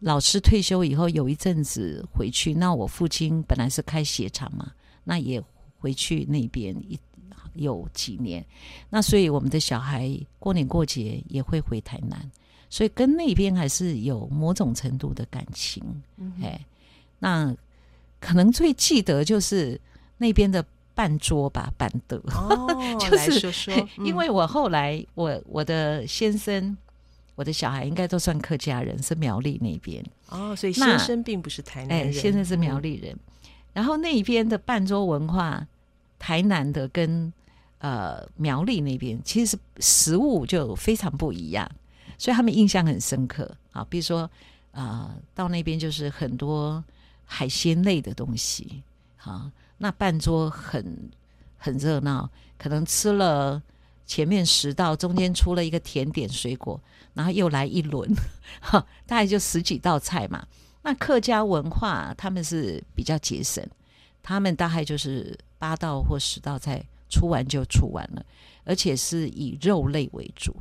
[0.00, 4.72] 老师退休以后有一阵子回去，那我父亲本来是开鞋厂嘛，
[5.04, 5.42] 那也
[5.78, 7.00] 回去那边一。
[7.54, 8.44] 有几年，
[8.90, 10.08] 那所以我们的小孩
[10.38, 12.30] 过年过节也会回台南，
[12.68, 15.82] 所以跟那边还是有某种程度的感情。
[16.42, 16.60] 哎，
[17.18, 17.54] 那
[18.18, 19.80] 可能最记得就是
[20.18, 22.68] 那边的半桌吧，板德哦，
[23.00, 23.72] 就是
[24.04, 26.76] 因为我后来我我的先生，
[27.34, 33.16] 我的小孩应该都算客家人，是苗栗那边哦，所以先生并不是台南人，先生是苗栗人。
[33.72, 35.64] 然后那边的半桌文化，
[36.18, 37.32] 台南的跟
[37.80, 41.66] 呃，苗栗那边其实食物就非常不一样，
[42.18, 43.82] 所以他们印象很深刻啊。
[43.88, 44.30] 比如说，
[44.72, 46.84] 啊，到那边就是很多
[47.24, 48.82] 海鲜类的东西，
[49.16, 51.10] 好，那半桌很
[51.56, 53.62] 很热闹，可能吃了
[54.04, 56.78] 前面十道，中间出了一个甜点水果，
[57.14, 58.14] 然后又来一轮，
[58.60, 60.46] 哈，大概就十几道菜嘛。
[60.82, 63.66] 那客家文化他们是比较节省，
[64.22, 66.84] 他们大概就是八道或十道菜。
[67.10, 68.24] 出完就出完了，
[68.64, 70.54] 而且是以肉类为主，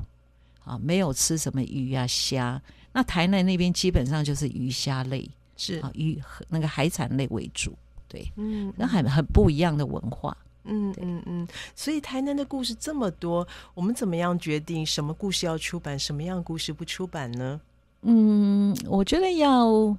[0.66, 2.62] 啊，没有吃什么鱼啊虾。
[2.92, 7.72] 那台南那边基本上就是鱼虾类，是啊，鱼那个海产类为主，
[8.08, 11.48] 对，嗯，那很很不一样的文化，嗯嗯嗯。
[11.76, 17.62] 所以台南的故事这么多，我们怎么样决定什么故事要出版，什么样故事不出版呢？
[18.02, 19.96] 嗯，我觉得要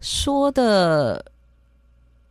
[0.00, 1.24] 说的。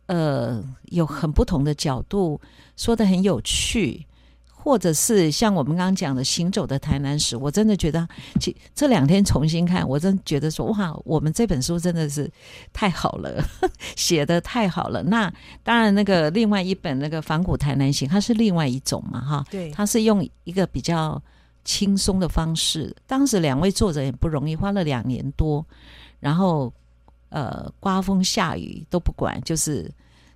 [0.06, 2.40] 呃，有很不同的角度
[2.76, 4.06] 说的很有趣，
[4.48, 8.06] 或者是像我们刚刚讲的《行走的台南史》，我真的觉得，
[8.40, 12.30] 这这两天重新看，我真觉得说，哇，我们这本书真的是
[12.72, 13.44] 太好了，
[13.96, 15.02] 写的太好了。
[15.02, 21.20] 那当然，那个另外一本那个《仿古台南行》，它是另外一种嘛，哈，对，它是用一个比较
[21.64, 22.94] 轻松的方式。
[23.06, 25.64] 当时两位作者也不容易，花了两年多，
[26.20, 26.72] 然后
[27.28, 29.90] 呃刮风下雨都不管，就是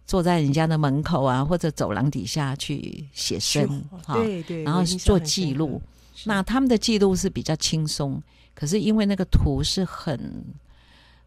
[0.06, 5.80] 坐在人家的门口啊或者走廊底下去写生，哈对对，然后做记录。
[6.24, 8.22] 那他们的记录是比较轻松，
[8.54, 10.44] 可是因为那个图是很，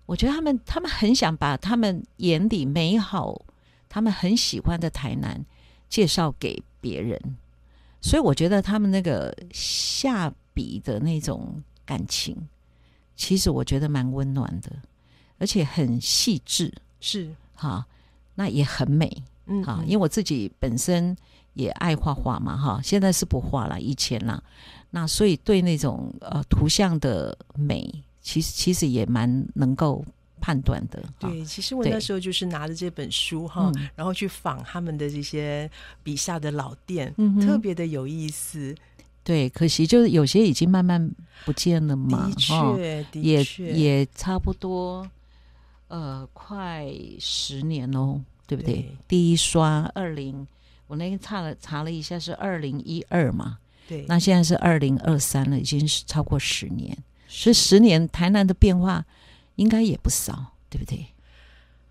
[0.05, 3.41] 我觉得他们他们很想把他们眼里美好、
[3.89, 5.43] 他们很喜欢的台南
[5.89, 7.19] 介绍给别人，
[8.01, 12.37] 所以我觉得他们那个下笔的那种感情，
[13.15, 14.71] 其实我觉得蛮温暖的，
[15.43, 17.85] 而且很细致，是哈，
[18.35, 19.11] 那也很美，
[19.45, 21.13] 嗯，哈，因为我自己本身
[21.53, 24.41] 也爱画画嘛，哈，现在是不画了，以前啦。
[24.89, 30.01] 那所以对那种呃图像的美，其实其实也蛮能够
[30.39, 31.03] 判断的。
[31.19, 35.69] 对，其实我那时候就是拿着这本书哈，然后去访他们的这些
[36.03, 38.73] 笔下的老店，嗯特别的有意思。
[39.25, 41.11] 对，可惜就是有些已经慢慢
[41.43, 42.29] 不见了嘛。
[42.29, 45.05] 的确，也也差不多，
[45.93, 48.97] 呃，快十年喽，对不对？
[49.07, 50.47] 第一刷二零，
[50.87, 53.59] 我那天查了查了一下，是二零一二嘛。
[53.87, 59.05] 对，那现在是二零二三了，已经是超过十年，所以十年台南的变化
[59.57, 61.05] 应该也不少，对不对？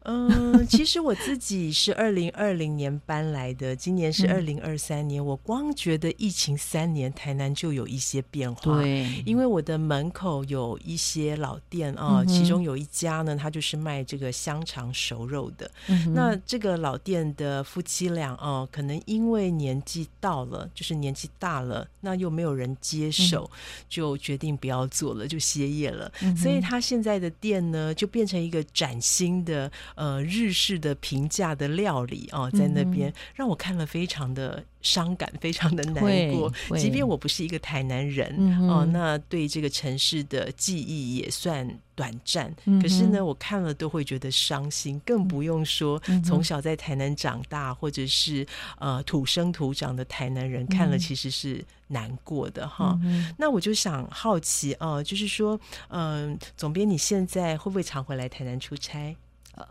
[0.05, 5.25] 嗯， 其实我自己是二零二零年搬来的，今年是二零二三年。
[5.25, 8.81] 我光觉得疫情三年，台南就有一些变化。
[8.81, 15.71] 对，因为我的门口有一些老店啊，其中有一家呢，它就是卖这个香肠熟肉的。
[16.15, 23.49] 那这个老店的夫妻俩啊，可能因为年纪到了，就是年纪大了，那又没有人接手，
[23.89, 26.11] 就决定不要做了，就歇业了。
[26.37, 29.71] 所以他现在的店呢，就变成一个崭新的。
[29.95, 36.03] 呃，日式的平价的料理哦，在那边让我看了非常的伤感，非常的难
[36.33, 36.53] 过。
[36.77, 38.35] 即便我不是一个台南人
[38.69, 42.55] 哦，那对这个城市的记忆也算短暂。
[42.81, 48.47] 可是呢，我看了都会觉得伤心，更不用说从小在台南长大，或者是
[48.79, 52.99] 呃土生土长的台南人看了其实是难过的哈。
[53.37, 59.15] 那我就想好奇哦，就是说，嗯，总编你现在会不会常回来台南出差？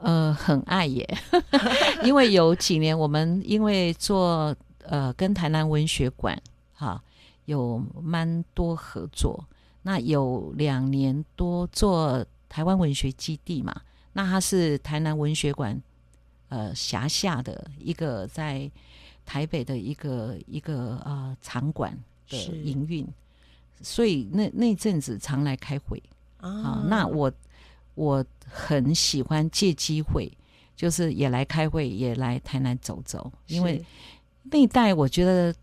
[0.02, 1.18] 呃，很爱耶，
[2.04, 6.40] 因为有几年我们因为做呃跟台南文学馆
[6.74, 7.02] 哈
[7.46, 9.44] 有蛮多合作，
[9.84, 13.74] 那有两年多做台湾文学基地嘛，
[14.14, 15.80] 那它是台南文学馆
[16.50, 18.70] 呃辖下的一个在
[19.26, 21.98] 台北的一个一个呃场馆
[22.30, 23.08] 的营运，
[23.82, 26.02] 所以那那阵子常来开会。
[26.38, 27.32] 啊，那我。
[27.96, 30.32] 我很喜欢借机会，
[30.76, 33.84] 就是也来开会，也来台南走走，因为
[34.44, 35.54] 那一带我觉得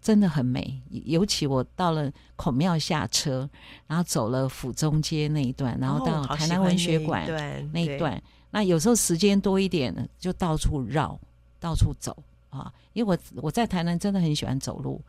[0.00, 0.80] 真的很美。
[0.90, 3.48] 尤其我到了孔庙下车，
[3.86, 7.26] 然后走了府中街那一段，然后到台南文学馆
[7.72, 11.18] 那一段，那有时候时间多一点，就到处绕，
[11.58, 12.16] 到处走
[12.50, 12.72] 啊。
[12.92, 15.00] 因为我我在台南真的很喜欢走路，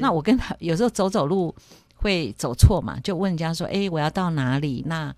[0.00, 1.54] 那我跟他有时候走走路
[1.96, 5.14] 会走错嘛，就问人家说：“哎，我要到哪里？”那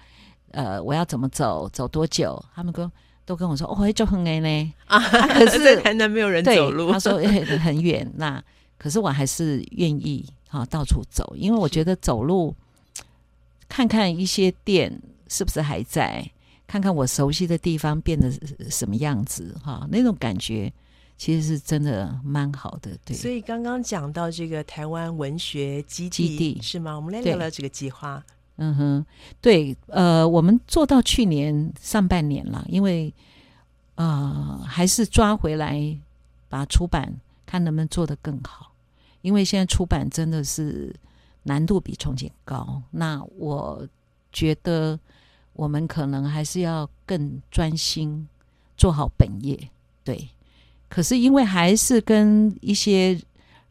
[0.53, 1.69] 呃，我要怎么走？
[1.73, 2.43] 走多久？
[2.55, 2.91] 他们跟
[3.25, 4.73] 都跟我说，哦，会走很远呢。
[4.87, 6.93] 啊，可是 台南没有人走路。
[6.93, 7.15] 他说
[7.59, 8.43] 很远，那
[8.79, 12.55] 可是我还是愿意哈到处走，因为我觉得走路
[13.69, 16.31] 看看一些店是不是还在，
[16.67, 18.31] 看看我熟悉的地方变得
[18.71, 20.73] 什么样子哈，那种感觉
[21.19, 22.97] 其实是真的蛮好的。
[23.05, 26.95] 对，所以刚刚讲到这个台湾文学基地是吗？
[26.95, 28.23] 我们来聊聊这个计划。
[28.59, 29.07] 嗯哼，
[29.43, 33.13] 对，呃，我们做到去年上半年了，因为
[33.97, 35.95] 呃，还是抓回来
[36.49, 38.73] 把出版看能不能做得更好，
[39.21, 40.95] 因为现在出版真的是
[41.43, 42.83] 难度比从前高。
[42.93, 43.87] 那我
[44.33, 44.99] 觉得
[45.53, 48.27] 我们可能还是要更专心
[48.75, 49.69] 做好本业，
[50.03, 50.31] 对。
[50.89, 53.21] 可是因为还是跟一些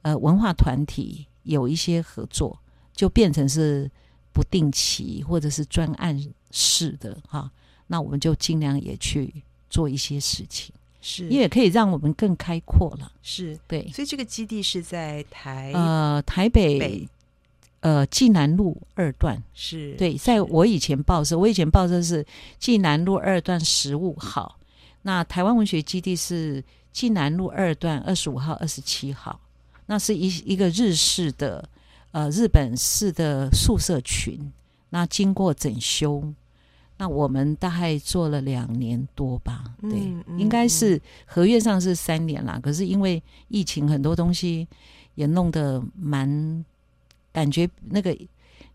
[0.03, 2.59] 呃文化团体有一些合作，
[2.93, 3.89] 就变成是。
[4.35, 6.21] 不定期或者是专案
[6.51, 7.49] 式的哈，
[7.87, 9.33] 那我们就尽量也去
[9.69, 13.09] 做一些事情，是，也可以让我们更开阔了。
[13.23, 17.07] 是对，所以这个基地是在台呃台北
[17.79, 22.25] 呃济南路二段，是对，在我以前报社，我以前报社是
[22.59, 24.59] 济南路二段十五号，
[25.03, 29.39] 那台湾文学基地是济南路二段二十五号、二十七号，
[29.85, 31.69] 那是一一个日式的。
[32.15, 34.39] 呃，日本式的宿舍群，
[34.89, 36.23] 那经过整修，
[36.97, 39.99] 那我们大概做了两年多吧，对，
[40.37, 42.57] 应该是合约上是三年啦。
[42.63, 44.65] 可是因为疫情，很多东西
[45.15, 46.63] 也弄得蛮，
[47.33, 48.17] 感觉那个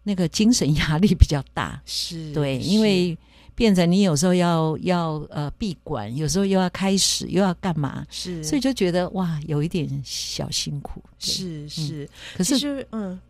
[0.02, 3.16] 那个精神压力比较大， 是对，因为。
[3.52, 8.06] 变成你有时候要要呃闭馆，有时候又要开始，又要干嘛？
[8.08, 11.02] 是，所以就觉得哇，有一点小辛苦。
[11.18, 13.20] 是是，可是嗯，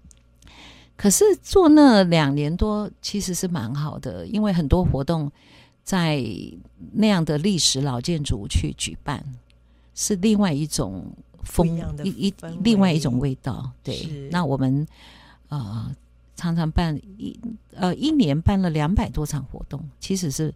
[1.01, 5.33] 可是做那两年多其实是蛮好的，因为很多活动
[5.83, 6.23] 在
[6.93, 9.25] 那样的历史老建筑去举办，
[9.95, 11.07] 是另外一种
[11.43, 11.67] 风
[12.05, 13.71] 一一另外一种味道。
[13.83, 14.87] 对，那我们
[15.49, 15.91] 呃。
[16.37, 17.39] 常常办一
[17.75, 20.51] 呃一年办了两百多场活动，其实是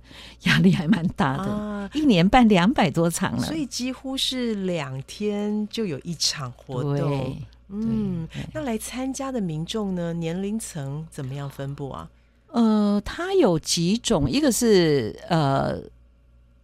[0.44, 1.90] 压力还蛮大的。
[1.92, 7.36] 一年办两百多场了，所以几乎是两天就有一场活动。
[7.68, 12.10] 嗯，那来参加的民众呢，年龄层怎么样分布啊？
[12.48, 15.78] 呃，它有几种，一个是呃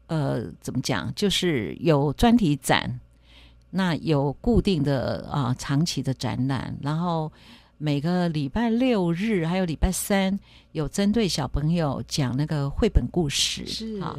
[0.06, 3.00] 呃怎么讲，就是有专题展，
[3.70, 7.30] 那有固定的啊长期的展览，然后。
[7.82, 10.38] 每个礼拜六日还有礼拜三
[10.72, 14.14] 有针对小朋友讲那个绘本故事是啊，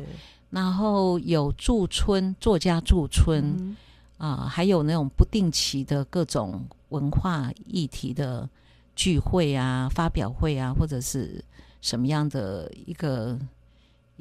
[0.50, 3.78] 然后有驻村作家驻村
[4.22, 8.48] 啊，还有那种不定期的各种文化议题的
[8.96, 11.44] 聚会啊、发表会啊，或者是
[11.82, 13.40] 什么样的一个。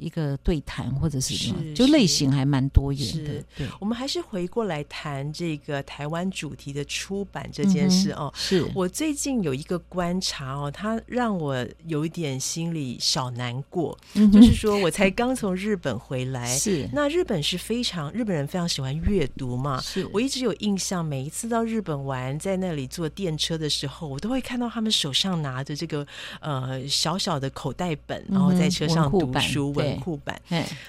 [0.01, 3.43] 一个对谈或者是什么，就类型还蛮多元的。
[3.55, 8.33] 对，我们还是回过来谈这个台湾主题的出版这件事哦。
[8.35, 13.97] 是我最近有一个观察哦，它让我有一点心里小难过。
[14.33, 19.79] 就是说我才刚从日本回来， 是那日本是非常日本人非常喜欢阅读嘛。
[19.81, 26.05] 是我一直有印象，每一次到日本玩，在那里坐电车的时候，我都会看到他们手上拿着这个
[26.39, 29.73] 呃小小的口袋本，然后在车上读书。
[29.99, 30.41] 库版，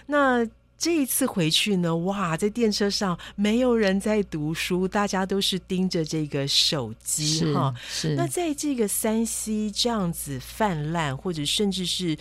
[0.07, 0.47] 那
[0.79, 1.95] 这一次回去呢？
[1.99, 7.73] 哇，在电车上没有人在读书，大家都是盯着这个手机哈。
[7.89, 12.19] 是那在这个三 C 这样子泛滥，或者甚至是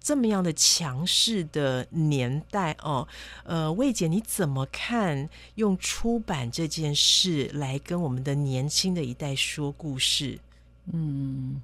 [0.00, 3.06] 这么样的强势的年代哦，
[3.44, 10.38] 呃，魏姐你怎么看用出版这件事来跟我们的年轻的一代说故事？
[10.90, 11.60] 嗯。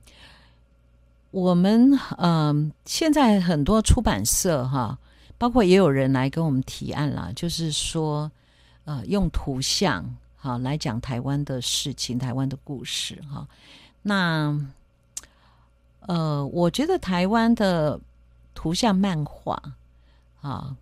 [1.31, 4.99] 我们嗯，现在很多出版社哈，
[5.37, 8.31] 包括也有人来跟我们提案啦，就是说，
[8.85, 10.05] 呃，用图像
[10.37, 13.47] 哈来讲台湾的事情、台湾的故事哈。
[14.03, 14.59] 那
[16.01, 18.01] 呃，我觉得台湾的
[18.55, 19.61] 图像漫画
[20.41, 20.75] 啊，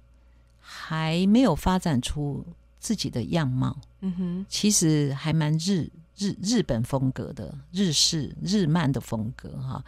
[0.60, 2.44] 还没有发展出
[2.78, 3.76] 自己的样貌。
[4.00, 5.90] 嗯哼，其实还蛮日。
[6.16, 9.84] 日日本风格的日式日漫的风格哈，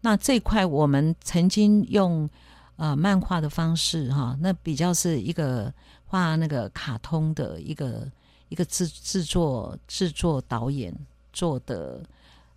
[0.00, 2.28] 那这块我们曾经用
[2.76, 5.72] 呃漫画的方式哈，那比较是一个
[6.06, 8.10] 画那个卡通的一个
[8.48, 10.92] 一个制制作制作导演
[11.32, 12.02] 做的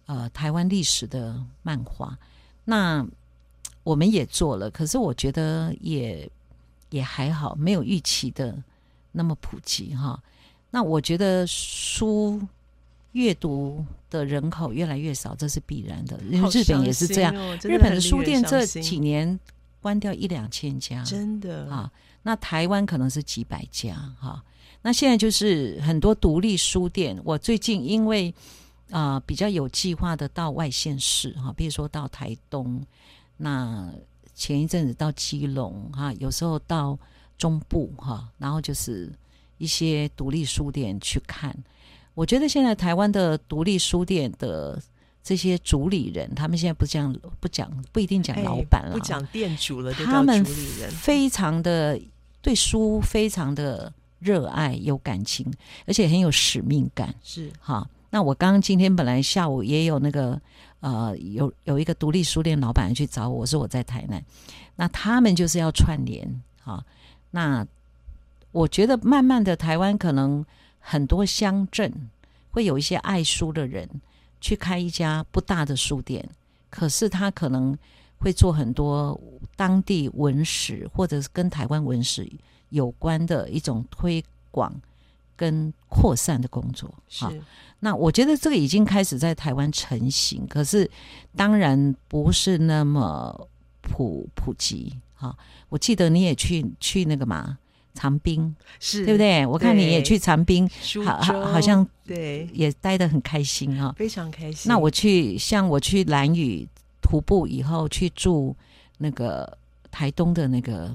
[0.07, 2.17] 呃台湾历史的漫画，
[2.65, 3.05] 那
[3.83, 6.27] 我们也做了，可是我觉得也
[6.89, 8.57] 也还好，没有预期的
[9.11, 10.19] 那么普及哈。
[10.71, 12.41] 那我觉得书。
[13.13, 16.19] 阅读的人口越来越少，这是必然的。
[16.29, 19.39] 因为日本也是这样，日本的书店这几年
[19.81, 21.91] 关掉一两千家，真的啊。
[22.23, 24.41] 那台湾可能是几百家哈。
[24.81, 27.19] 那现在就是很多独立书店。
[27.23, 28.33] 我最近因为
[28.91, 32.81] 啊比较有计划的到外县市哈，比如说到台东，
[33.37, 33.91] 那
[34.33, 36.97] 前一阵子到基隆哈，有时候到
[37.37, 39.11] 中部哈，然后就是
[39.57, 41.55] 一些独立书店去看。
[42.13, 44.81] 我觉得现在台湾的独立书店的
[45.23, 51.99] 这些主理人，他们现在不讲不讲不一定讲老板了，不讲店主了，他们非常的
[52.41, 55.45] 对书非常的热爱有感情，
[55.85, 57.15] 而且很有使命感。
[57.23, 60.39] 是哈，那我刚刚今天本来下午也有那个
[60.81, 64.21] 呃有有一个独立书店老板去找我，说我在台南，
[64.75, 66.27] 那他们就是要串联
[66.61, 66.83] 哈。
[67.29, 67.65] 那
[68.51, 70.45] 我觉得慢慢的台湾可能。
[70.81, 72.09] 很多乡镇
[72.49, 73.87] 会有一些爱书的人
[74.41, 76.27] 去开一家不大的书店，
[76.69, 77.77] 可是他可能
[78.17, 79.17] 会做很多
[79.55, 82.29] 当地文史或者是跟台湾文史
[82.69, 84.73] 有关的一种推广
[85.35, 86.93] 跟扩散的工作。
[87.07, 87.25] 是，
[87.79, 90.89] 那我觉得这个已经开始在台湾成型，可是
[91.35, 93.47] 当然不是那么
[93.81, 94.99] 普普及。
[95.13, 95.37] 哈，
[95.69, 97.57] 我记得你也去去那个嘛。
[97.93, 99.45] 长滨是对不对？
[99.45, 100.69] 我看你也去长滨，
[101.05, 104.69] 好好好像对，也待得很开心哈，非常开心。
[104.69, 106.67] 那我去，像我去蓝屿
[107.01, 108.55] 徒步以后，去住
[108.97, 109.57] 那个
[109.89, 110.93] 台东的那个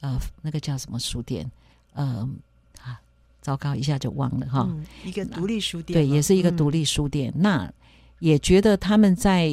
[0.00, 1.50] 呃，那个叫什么书店？
[1.94, 2.28] 呃，
[2.82, 3.00] 啊，
[3.40, 4.68] 糟糕，一下就忘了哈。
[5.04, 7.32] 一个独立书店，对，也是一个独立书店。
[7.36, 7.72] 那
[8.18, 9.50] 也觉得他们在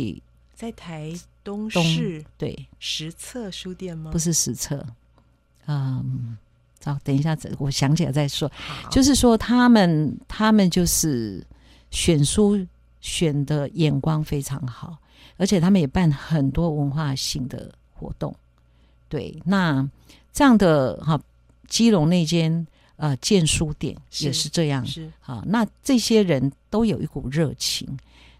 [0.54, 1.14] 在台
[1.44, 4.12] 东市对实测书店吗？
[4.12, 4.86] 不是实测，
[5.68, 6.38] 嗯，
[6.84, 8.52] 好，等一下，我想起来再说。
[8.92, 11.46] 就是说，他们他们就是
[11.92, 12.60] 选书
[13.00, 14.98] 选的眼光非常好，
[15.38, 18.36] 而且他们也办很多文化性的活动。
[19.08, 19.88] 对，那
[20.32, 21.20] 这样的哈，
[21.68, 22.66] 基隆那间
[22.96, 27.88] 呃建书店也是这样，是好，那这些人都有一股热情。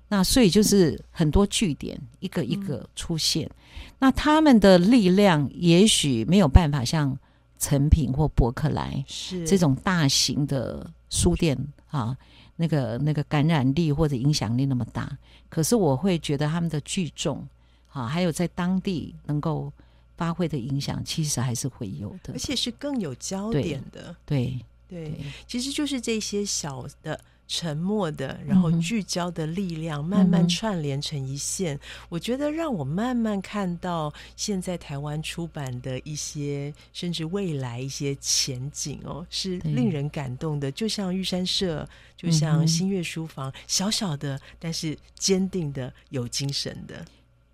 [0.10, 3.50] 那所以就是很多据点一个一个出现，
[3.98, 7.18] 那他们的力量也许没有办法像
[7.64, 11.58] 成品或博客来是这种大型的书店
[11.88, 12.18] 啊，
[12.58, 15.18] 那个那个感染力或者影响力那么大。
[15.48, 17.48] 可是我会觉得他们的聚众
[17.94, 19.72] 啊，还有在当地能够
[20.18, 24.14] 发挥的影响，其实还是会有的，而且是更有焦点的。
[24.26, 24.60] 对
[24.90, 27.18] 对，其实就是这些小的。
[27.48, 31.80] 沉默的，然后聚焦的力量，慢慢串联成一线。
[32.10, 40.72] 我觉得让我慢慢看到现在台湾出版的一些，甚至未来一些前景哦，是令人感动的。
[40.72, 41.88] 就像玉山社，
[42.18, 47.06] 就像新月书房，小小的，但是坚定的，有精神的。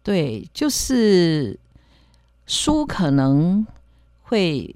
[0.03, 1.59] 对，就是
[2.45, 3.65] 书可能
[4.21, 4.73] 会。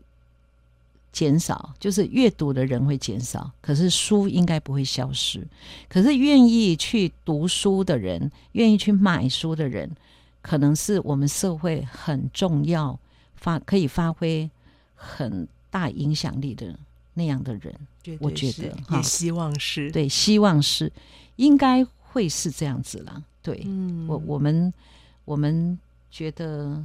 [1.13, 5.47] 减少就是阅读的人会减少，可是书应该不会消失。
[5.87, 9.89] 可是愿意去读书的人，愿意去买书的人，
[10.41, 12.99] 可能是我们社会很重要、
[13.35, 14.49] 发可以发挥
[14.95, 16.75] 很大影响力的
[17.13, 17.73] 那样的人。
[18.19, 20.91] 我觉得也希望是对，希望是
[21.35, 23.23] 应该会是这样子了。
[23.43, 24.73] 对，嗯，我我们
[25.25, 25.77] 我们
[26.09, 26.83] 觉得。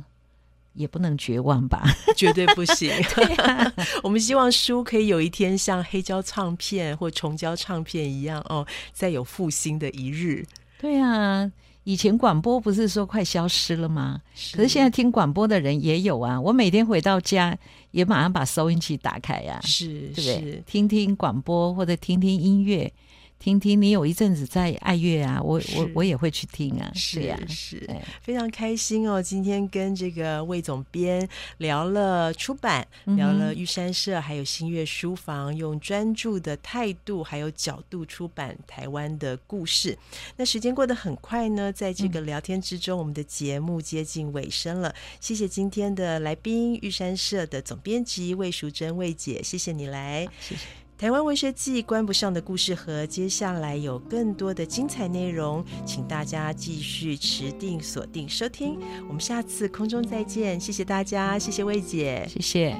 [0.74, 1.82] 也不能绝望吧，
[2.16, 2.90] 绝对不行。
[4.02, 10.46] 我们希望书可以有一天像黑胶唱片或重胶唱片一样哦，再有复兴的一日。
[10.80, 11.50] 对啊，
[11.84, 14.20] 以前广播不是说快消失了吗？
[14.52, 16.40] 可是现在听广播的人也有啊。
[16.40, 17.56] 我每天回到家
[17.90, 20.62] 也马上把收音机打开呀，是，对不对？
[20.66, 22.92] 听听广播或者听听音乐。
[23.38, 27.88] 听听你有一阵子在爱乐啊，我我我也会去听啊，是呀，是，
[28.20, 29.22] 非常开心哦。
[29.22, 31.26] 今天跟这个魏总编
[31.58, 39.96] 聊了出版，聊了玉山社，还有新月书房，用专注的态度还有角度出版台湾的故事。
[40.36, 44.92] 那时间过得很快呢，在这个聊天之中，我们的节目接近尾声了。
[45.20, 50.87] 谢谢今天的来宾，玉山社的总编辑魏淑珍魏姐，谢谢你来，谢谢。
[50.98, 58.76] 台湾文学季关不上的故事盒，接下来有更多的精彩内容，请大家继续持定锁定收听。
[59.06, 62.76] 我们下次空中再见，谢谢大家，谢谢魏姐，谢谢。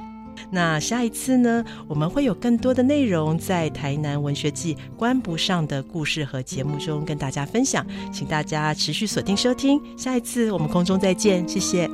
[0.51, 9.81] 那下一次呢，我们会有更多的内容在台南文学季关不上的故事和节目中跟大家分享，请大家持续锁定收听。
[9.97, 11.89] 下一次我们空中再见，谢谢。